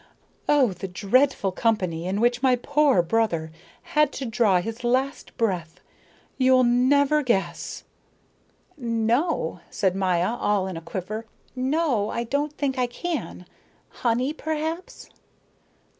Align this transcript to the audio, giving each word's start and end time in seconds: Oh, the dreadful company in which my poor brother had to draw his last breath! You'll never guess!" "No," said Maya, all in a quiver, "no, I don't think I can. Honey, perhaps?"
Oh, 0.49 0.73
the 0.73 0.87
dreadful 0.87 1.51
company 1.51 2.07
in 2.07 2.19
which 2.19 2.41
my 2.41 2.55
poor 2.55 3.03
brother 3.03 3.51
had 3.93 4.11
to 4.13 4.25
draw 4.25 4.59
his 4.59 4.83
last 4.83 5.37
breath! 5.37 5.79
You'll 6.39 6.63
never 6.63 7.21
guess!" 7.21 7.83
"No," 8.75 9.59
said 9.69 9.95
Maya, 9.95 10.33
all 10.37 10.65
in 10.65 10.75
a 10.75 10.81
quiver, 10.81 11.27
"no, 11.55 12.09
I 12.09 12.23
don't 12.23 12.53
think 12.53 12.79
I 12.79 12.87
can. 12.87 13.45
Honey, 13.89 14.33
perhaps?" 14.33 15.11